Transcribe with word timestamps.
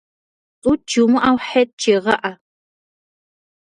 Цӏут 0.61 0.81
жымыӏэу, 0.91 1.37
Хьет 1.45 1.69
жегъыӏэ! 1.81 2.31